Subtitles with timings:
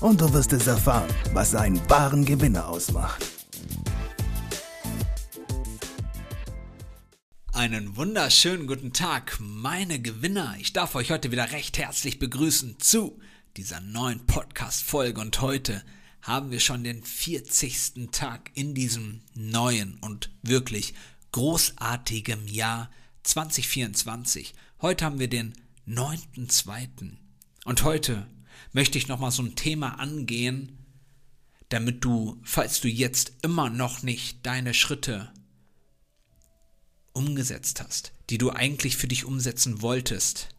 [0.00, 3.24] und du wirst es erfahren, was einen wahren Gewinner ausmacht.
[7.52, 10.54] Einen wunderschönen guten Tag, meine Gewinner.
[10.60, 13.18] Ich darf euch heute wieder recht herzlich begrüßen zu
[13.56, 15.82] dieser neuen Podcast-Folge und heute
[16.22, 18.10] haben wir schon den 40.
[18.12, 20.94] Tag in diesem neuen und wirklich
[21.32, 22.90] großartigen Jahr
[23.24, 24.54] 2024.
[24.80, 25.54] Heute haben wir den
[25.88, 27.16] 9.2.
[27.64, 28.28] Und heute
[28.72, 30.78] möchte ich nochmal so ein Thema angehen,
[31.68, 35.32] damit du, falls du jetzt immer noch nicht deine Schritte
[37.12, 40.50] umgesetzt hast, die du eigentlich für dich umsetzen wolltest,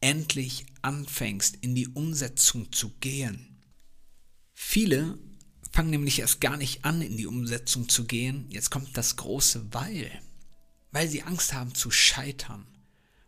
[0.00, 3.62] endlich anfängst in die Umsetzung zu gehen.
[4.54, 5.18] Viele
[5.72, 8.46] fangen nämlich erst gar nicht an, in die Umsetzung zu gehen.
[8.50, 10.10] Jetzt kommt das große Weil.
[10.92, 12.66] Weil sie Angst haben zu scheitern.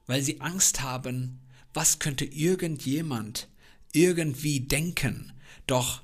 [0.07, 1.41] Weil sie Angst haben,
[1.75, 3.49] was könnte irgendjemand
[3.93, 5.33] irgendwie denken.
[5.67, 6.03] Doch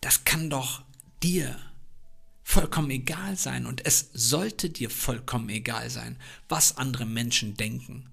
[0.00, 0.82] das kann doch
[1.22, 1.56] dir
[2.42, 8.08] vollkommen egal sein und es sollte dir vollkommen egal sein, was andere Menschen denken.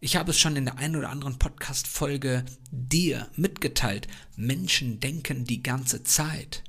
[0.00, 4.08] Ich habe es schon in der einen oder anderen Podcast-Folge dir mitgeteilt.
[4.34, 6.64] Menschen denken die ganze Zeit.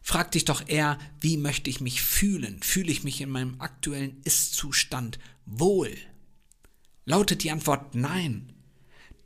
[0.00, 2.62] Frag dich doch eher, wie möchte ich mich fühlen?
[2.62, 5.94] Fühle ich mich in meinem aktuellen Ist-Zustand wohl?
[7.04, 8.52] Lautet die Antwort nein,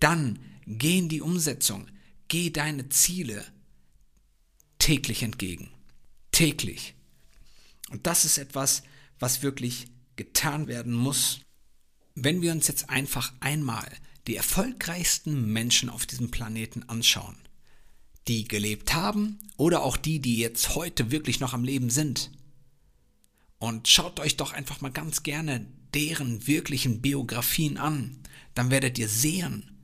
[0.01, 1.88] dann geh in die Umsetzung,
[2.28, 3.44] geh deine Ziele
[4.78, 5.70] täglich entgegen.
[6.30, 6.94] Täglich.
[7.91, 8.83] Und das ist etwas,
[9.19, 11.40] was wirklich getan werden muss.
[12.14, 13.90] Wenn wir uns jetzt einfach einmal
[14.27, 17.36] die erfolgreichsten Menschen auf diesem Planeten anschauen,
[18.27, 22.30] die gelebt haben oder auch die, die jetzt heute wirklich noch am Leben sind.
[23.58, 28.18] Und schaut euch doch einfach mal ganz gerne deren wirklichen Biografien an,
[28.55, 29.77] dann werdet ihr sehen,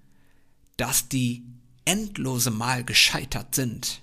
[0.77, 1.45] dass die
[1.85, 4.03] endlose Mal gescheitert sind.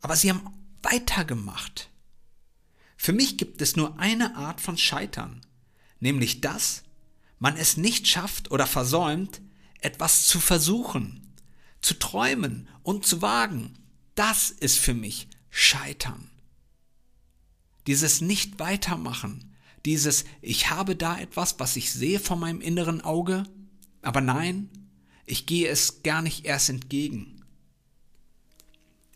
[0.00, 0.48] Aber sie haben
[0.82, 1.90] weitergemacht.
[2.96, 5.40] Für mich gibt es nur eine Art von Scheitern,
[6.00, 6.82] nämlich dass
[7.38, 9.40] man es nicht schafft oder versäumt,
[9.80, 11.32] etwas zu versuchen,
[11.80, 13.78] zu träumen und zu wagen.
[14.14, 16.30] Das ist für mich Scheitern.
[17.86, 19.54] Dieses nicht weitermachen,
[19.86, 23.44] dieses ich habe da etwas, was ich sehe vor meinem inneren Auge,
[24.02, 24.68] aber nein,
[25.30, 27.44] ich gehe es gar nicht erst entgegen.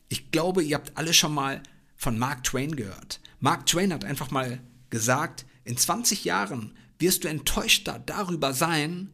[0.09, 1.62] Ich glaube, ihr habt alle schon mal
[1.97, 3.21] von Mark Twain gehört.
[3.41, 9.11] Mark Twain hat einfach mal gesagt, in 20 Jahren wirst du enttäuschter darüber sein,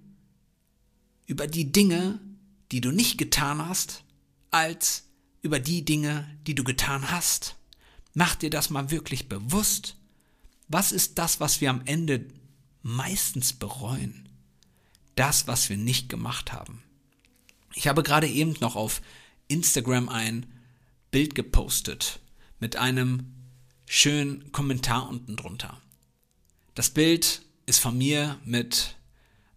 [1.26, 2.20] über die Dinge,
[2.72, 4.02] die du nicht getan hast,
[4.50, 5.04] als
[5.42, 7.56] über die Dinge, die du getan hast.
[8.14, 9.96] Mach dir das mal wirklich bewusst.
[10.66, 12.26] Was ist das, was wir am Ende
[12.82, 14.28] meistens bereuen?
[15.14, 16.82] Das, was wir nicht gemacht haben.
[17.78, 19.00] Ich habe gerade eben noch auf
[19.46, 20.46] Instagram ein
[21.12, 22.18] Bild gepostet
[22.58, 23.32] mit einem
[23.86, 25.80] schönen Kommentar unten drunter.
[26.74, 28.96] Das Bild ist von mir mit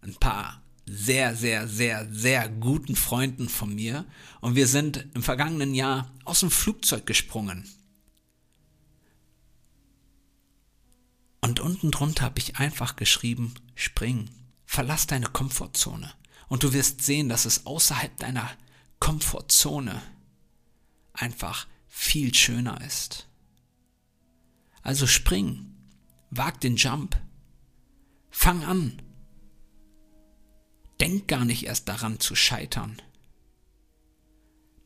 [0.02, 4.06] ein paar sehr, sehr, sehr, sehr guten Freunden von mir
[4.40, 7.68] und wir sind im vergangenen Jahr aus dem Flugzeug gesprungen.
[11.40, 14.30] Und unten drunter habe ich einfach geschrieben, spring,
[14.64, 16.14] verlass deine Komfortzone.
[16.48, 18.50] Und du wirst sehen, dass es außerhalb deiner
[19.00, 20.02] Komfortzone
[21.12, 23.28] einfach viel schöner ist.
[24.82, 25.74] Also spring,
[26.30, 27.16] wag den Jump,
[28.30, 29.02] fang an.
[31.00, 33.00] Denk gar nicht erst daran zu scheitern.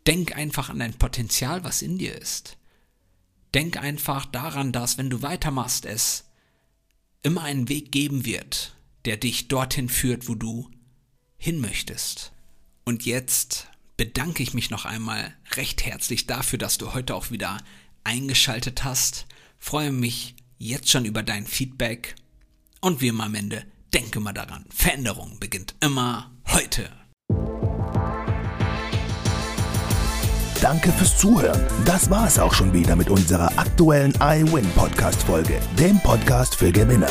[0.06, 2.58] Denk einfach an dein Potenzial, was in dir ist.
[3.54, 6.24] Denk einfach daran, dass wenn du weitermachst, es
[7.22, 10.70] immer einen Weg geben wird, der dich dorthin führt, wo du
[11.38, 12.32] hin möchtest.
[12.84, 17.58] Und jetzt bedanke ich mich noch einmal recht herzlich dafür, dass du heute auch wieder
[18.04, 19.26] eingeschaltet hast.
[19.58, 22.14] Freue mich jetzt schon über dein Feedback.
[22.80, 26.90] Und wie immer am Ende, denke mal daran, Veränderung beginnt immer heute.
[30.60, 31.60] Danke fürs Zuhören.
[31.84, 36.72] Das war es auch schon wieder mit unserer aktuellen iWin Podcast Folge, dem Podcast für
[36.72, 37.10] Gewinner.